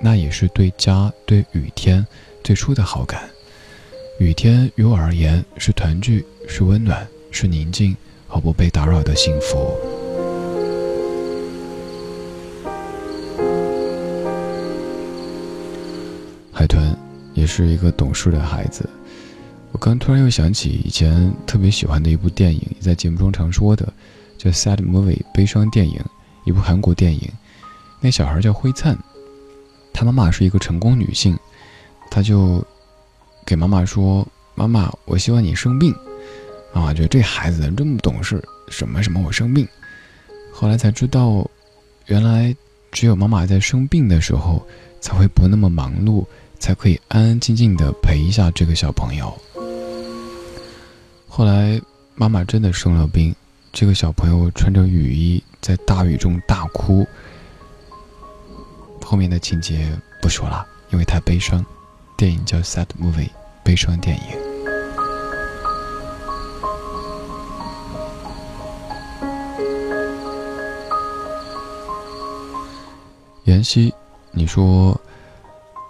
[0.00, 2.04] 那也是对家、对雨天
[2.42, 3.28] 最初的好感。
[4.18, 9.76] 雨天于我而言是团聚，是温暖，是宁静和不被打扰的幸福。
[16.52, 17.07] 海豚。
[17.38, 18.88] 也是一个懂事的孩子。
[19.70, 23.92] 我刚突然又想起以前特别喜欢的一部电影，在节目中常说的，
[24.36, 26.00] 叫《Sad Movie》悲伤电影，
[26.44, 27.30] 一部韩国电影。
[28.00, 28.98] 那小孩叫灰灿，
[29.92, 31.38] 他妈妈是一个成功女性，
[32.10, 32.64] 他就
[33.46, 34.26] 给妈妈说
[34.56, 35.94] ：“妈妈，我希望你生病。”
[36.74, 38.42] 妈妈觉得这孩子怎么这么懂事？
[38.68, 39.66] 什么什么我生病？
[40.52, 41.48] 后来才知道，
[42.06, 42.54] 原来
[42.90, 44.66] 只有妈妈在生病的时候，
[45.00, 46.24] 才会不那么忙碌。
[46.58, 49.36] 才可以安安静静的陪一下这个小朋友。
[51.28, 51.80] 后来
[52.14, 53.34] 妈妈真的生了病，
[53.72, 57.06] 这个小朋友穿着雨衣在大雨中大哭。
[59.04, 59.90] 后面的情节
[60.20, 61.64] 不说了，因为太悲伤。
[62.16, 63.28] 电影叫《Sad Movie》，
[63.62, 64.22] 悲伤电影。
[73.44, 73.94] 妍希，
[74.32, 75.00] 你说。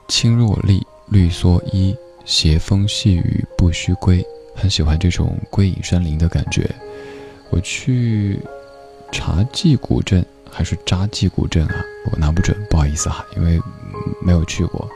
[0.08, 1.94] 青箬笠，绿蓑衣，
[2.24, 4.24] 斜风细雨不须归。
[4.54, 6.68] 很喜欢这种归隐山林的感觉。
[7.50, 8.40] 我去
[9.12, 11.84] 茶记古镇还是扎记古镇啊？
[12.10, 13.60] 我拿不准，不好意思哈，因为
[14.22, 14.90] 没有去过。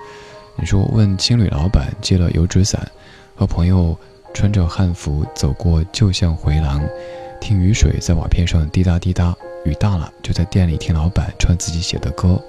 [0.56, 2.90] 你说问青旅老板借了油纸伞，
[3.36, 3.96] 和朋友
[4.32, 6.82] 穿着汉服走过旧巷回廊，
[7.38, 9.36] 听雨水在瓦片上滴答滴答。
[9.64, 12.42] 雨大了，就在店里听老板唱自己写的歌。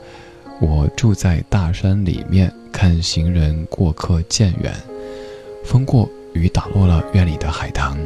[0.66, 4.74] 我住在大山里面，看行人过客渐远，
[5.66, 7.98] 风过雨打落了院里的海棠。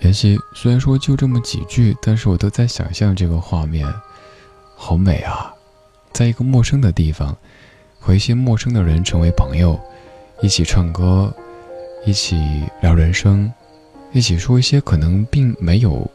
[0.00, 3.88] 妍希虽然说就这么几句，但是我都在想象这个画面，
[4.76, 5.54] 好美啊！
[6.12, 7.34] 在一个陌生的地方，
[7.98, 9.80] 和一些陌生的人成为朋友，
[10.42, 11.34] 一起唱歌，
[12.04, 12.36] 一起
[12.82, 13.50] 聊人生。
[14.14, 16.08] 一起说一些可能并没有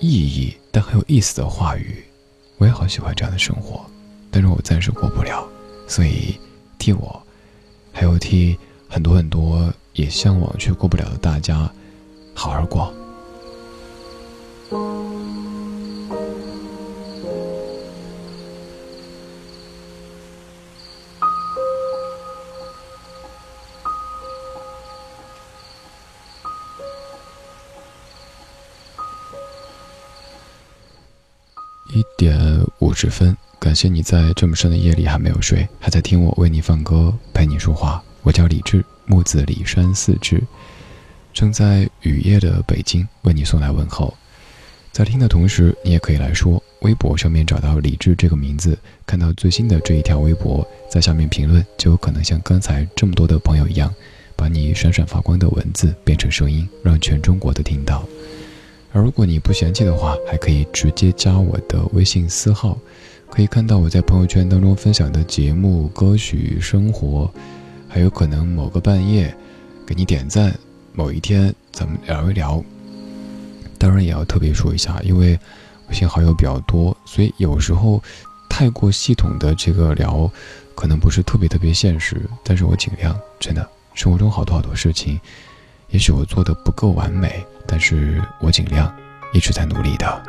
[0.00, 2.04] 意义但很有意思的话语。
[2.58, 3.82] 我也好喜欢这样的生活，
[4.30, 5.42] 但是我暂时过不了，
[5.88, 6.38] 所以
[6.78, 7.22] 替我，
[7.90, 8.56] 还有替
[8.86, 11.72] 很多很多也向往却过不了的大家，
[12.34, 12.92] 好好过。
[32.92, 38.04] 五十分，感谢你在这么深的夜里还没有睡，还在听我为你放歌，陪你说话。
[38.20, 40.42] 我叫李志，木子李山四志，
[41.32, 44.14] 正在雨夜的北京为你送来问候。
[44.92, 53.90] 在听的同时，你也可以来说，微博上面找到李志这个名字，看到最新的这一条微博，在下面评论，就有可能像刚才这么多的朋友一样，
[54.36, 58.06] 把你闪闪发光的文字变成声音，让全中国都听到。
[58.92, 62.78] 而如果你不嫌弃的话，还可以直接加我的微信私号，
[63.30, 67.32] 可以看到我在朋友圈当中分享的节目、歌曲、生活，
[67.88, 69.34] 还有可能某个半夜
[69.86, 70.54] 给你点赞，
[70.92, 72.62] 某一天咱们聊一聊。
[73.78, 75.38] 当然也要特别说一下，因为
[75.88, 78.02] 微信好友比较多，所以有时候
[78.48, 80.30] 太过系统的这个聊，
[80.74, 82.20] 可能不是特别特别现实。
[82.44, 85.18] 但是我尽量，真的，生活中好多好多事情，
[85.92, 87.46] 也许我做的不够完美。
[87.64, 88.92] 但是我尽量
[89.32, 90.22] 一直在努力的。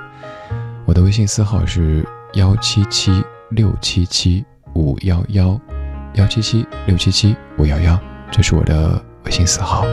[0.85, 4.45] 我的微信私号是幺七七六七七
[4.75, 5.59] 五幺幺，
[6.13, 7.99] 幺七七六七七五幺幺，
[8.31, 9.83] 这是我的微信私号。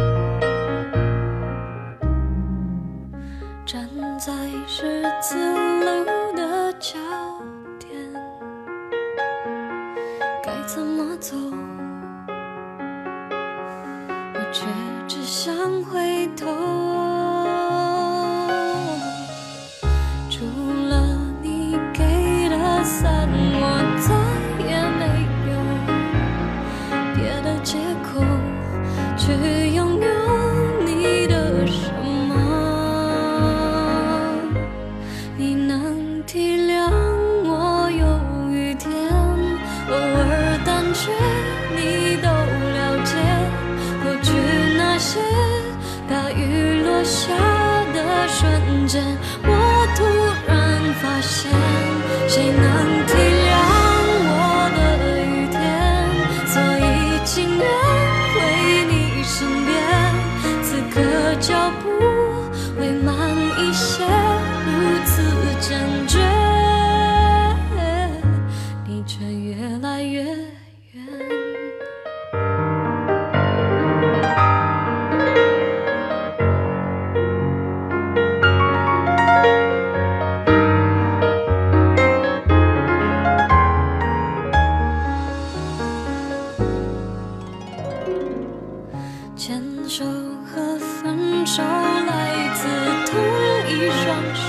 [94.35, 94.43] 手，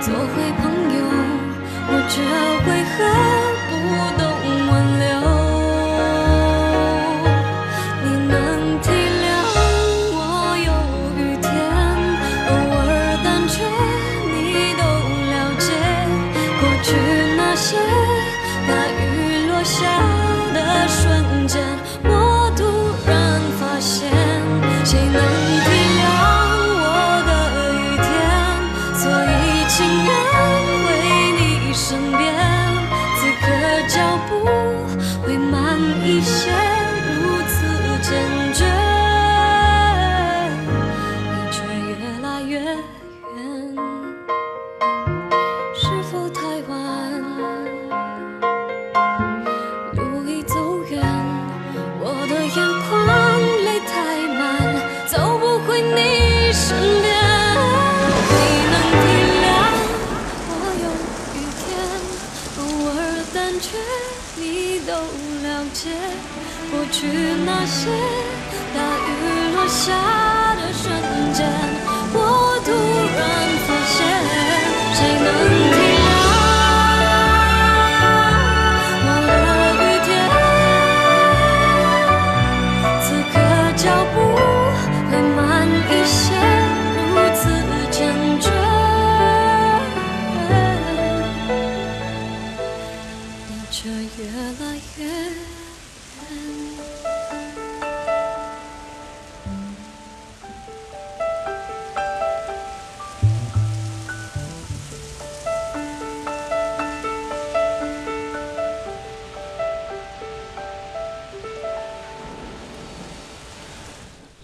[0.00, 0.62] 做回朋
[0.96, 0.98] 友，
[1.90, 2.14] 我却
[2.64, 2.77] 会。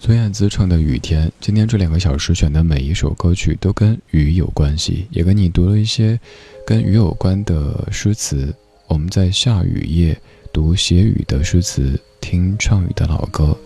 [0.05, 6.19] 孙燕姿唱的《雨天》，今天这两个小时选的每一首歌曲都跟雨有关系，也跟你读了一些
[6.63, 8.53] 跟雨有关的诗词。
[8.87, 10.15] 我们在下雨夜
[10.53, 13.57] 读写雨的诗词，听唱雨的老歌，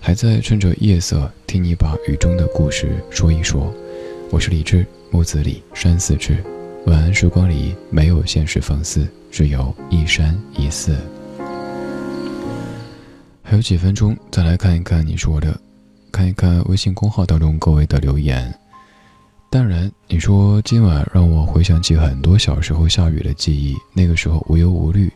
[0.00, 3.70] 还在趁着夜色听你把雨中的故事说一说。
[4.30, 6.42] 我是李志，木子李，山寺志。
[6.86, 10.96] 晚安时光里没有现实放肆，只有一山一寺。
[13.42, 15.56] 还有几分钟，再来看一看你说的，
[16.16, 18.50] 看一看微信公号当中各位的留言。
[19.50, 25.12] 当然，你说今晚让我回想起很多小时候下雨的记忆，那个时候无忧无虑，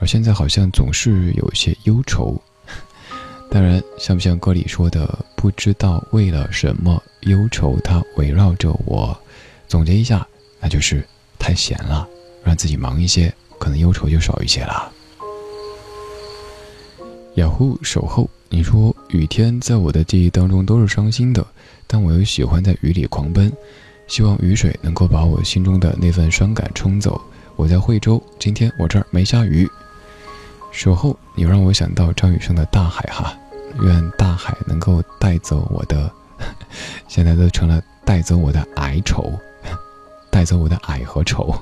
[0.00, 2.36] 而现在好像总是有些忧愁。
[3.52, 9.16] 当然，像不像歌里说的，不知道为了什么忧愁它围绕着我？
[9.68, 10.26] 总结一下，
[10.58, 11.06] 那就是
[11.38, 12.04] 太闲了，
[12.42, 14.90] 让自己忙一些，可能忧愁就少一些了。
[17.36, 21.42] 雅虎守候，你说雨天在我的记忆当中都是伤心的，
[21.86, 23.50] 但我又喜欢在雨里狂奔，
[24.06, 27.18] 希望雨水能够把我心中的那份伤感冲走。
[27.56, 29.66] 我在惠州，今天我这儿没下雨。
[30.70, 33.34] 守候，你让我想到张雨生的大海哈，
[33.80, 36.12] 愿大海能够带走我的，
[37.08, 39.32] 现在都成了带走我的哀愁，
[40.30, 41.54] 带走我的矮和愁。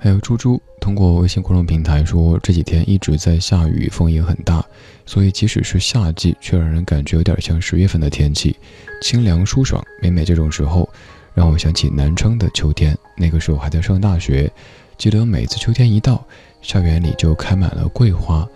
[0.00, 4.64] 还有猪猪通过微信公众平台说，这几天一直在下雨，风也很大，
[5.04, 8.56] 所以即使是夏季，却让人感觉有点像十月份的天气，
[9.02, 9.84] 清凉舒爽。
[10.00, 10.88] 每每这种时候，
[11.34, 14.48] 让我想起南昌的秋天，那个时候还在上大学，
[14.96, 16.24] 记得每次秋天一到，
[16.62, 18.48] 校园里就开满了桂花，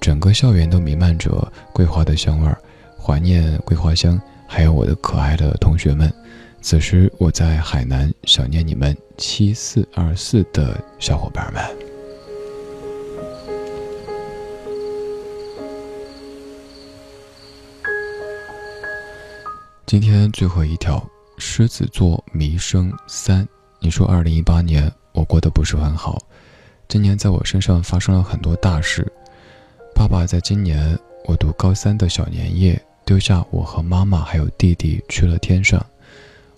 [0.00, 2.56] 整个校园都弥漫着桂花的香味儿，
[2.96, 4.16] 怀念桂花香，
[4.46, 6.08] 还有我的可爱的同学们。
[6.64, 11.62] 此时我在海南，想念你们七四二四的小伙伴们。
[19.84, 21.06] 今天最后一条，
[21.36, 23.46] 狮子座迷生三。
[23.78, 26.18] 你说二零一八年我过得不是很好，
[26.88, 29.06] 今年在我身上发生了很多大事。
[29.94, 35.84] 爸爸在今年我读高三的小年夜，丢下我和妈妈还有弟弟去了天上。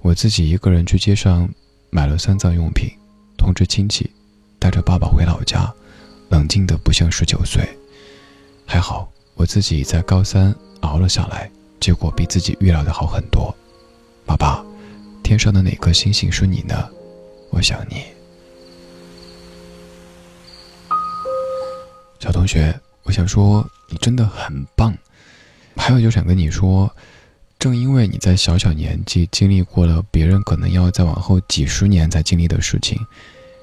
[0.07, 1.49] 我自己一个人去街上
[1.91, 2.89] 买了丧葬用品，
[3.37, 4.09] 通知亲戚，
[4.57, 5.69] 带着爸爸回老家，
[6.29, 7.69] 冷静的不像十九岁。
[8.65, 11.51] 还好我自己在高三熬了下来，
[11.81, 13.53] 结果比自己预料的好很多。
[14.25, 14.65] 爸爸，
[15.25, 16.89] 天上的哪颗星星是你呢？
[17.51, 18.05] 我想你。
[22.21, 24.97] 小同学，我想说你真的很棒。
[25.77, 26.89] 还有就想跟你说。
[27.59, 32.99] 正因为你在小小年纪经历过了别人可能要再往后几十年才经历的事情，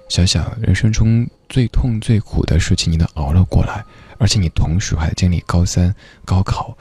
[0.09, 3.85] 想想人生中最痛最苦的事情你都熬了过来，
[4.17, 5.93] 而且你同时还经历高三、
[6.25, 6.75] 高考，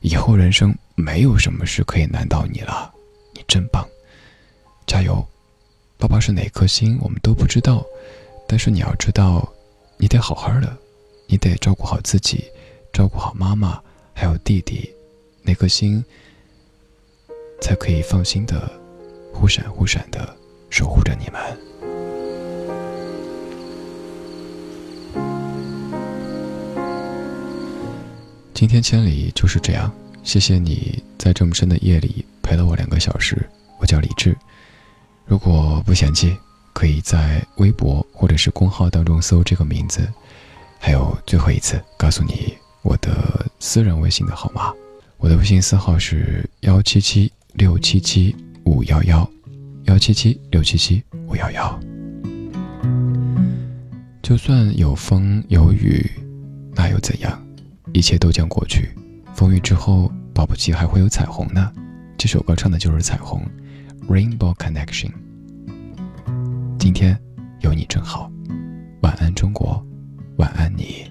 [0.00, 2.92] 以后人生没有什么事可以难倒你了，
[3.34, 3.86] 你真棒，
[4.86, 5.26] 加油！
[5.96, 7.84] 爸爸是哪颗星我们都不知道，
[8.46, 9.50] 但是你要知道，
[9.96, 10.76] 你得好好的，
[11.26, 12.44] 你得照顾好自己，
[12.92, 13.80] 照顾好妈妈
[14.12, 14.90] 还有弟弟，
[15.42, 16.04] 那颗星。
[17.60, 18.70] 才可以放心的
[19.32, 20.36] 忽闪忽闪的
[20.70, 21.40] 守护着你们。
[28.52, 29.90] 今天千里就是这样，
[30.22, 33.38] 谢谢你在这么深的夜里陪了我两个小时。
[33.78, 34.36] 我叫李志，
[35.24, 36.36] 如果不嫌弃，
[36.74, 40.06] 可以在微博或者是公号当中搜这个名字。
[40.78, 44.72] 还有最后一次告诉你我的私人微信的号码，
[45.16, 47.32] 我的微信私号是幺七七。
[47.54, 48.34] 六七七
[48.64, 49.28] 五幺幺，
[49.84, 51.80] 幺七七六七七五幺幺。
[54.22, 56.08] 就算有风有雨，
[56.74, 57.40] 那又怎样？
[57.92, 58.88] 一切都将过去。
[59.34, 61.72] 风雨之后，保不齐还会有彩虹呢。
[62.16, 63.42] 这首歌唱的就是彩虹
[64.08, 65.10] ，Rainbow Connection。
[66.78, 67.18] 今天
[67.60, 68.30] 有你真好，
[69.02, 69.84] 晚安中国，
[70.36, 71.06] 晚安你。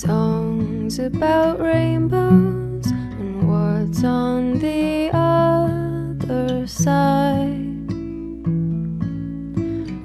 [0.00, 7.92] Songs about rainbows and what's on the other side.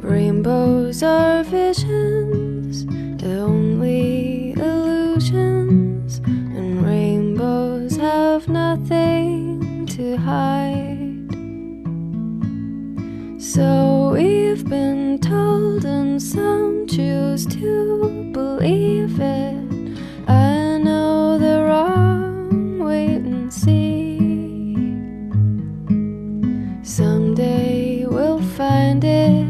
[0.04, 2.86] Rainbows are visions,
[3.24, 11.32] only illusions, and rainbows have nothing to hide.
[13.42, 19.65] So we've been told, and some choose to believe it.
[26.84, 29.48] Someday we'll find it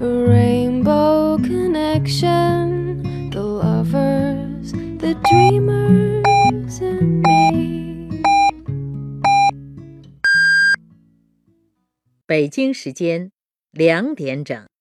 [0.00, 3.02] a rainbow connection.
[3.30, 8.22] The lovers, the dreamers, and me.
[12.26, 13.30] 北京时间
[13.72, 14.73] 两点整。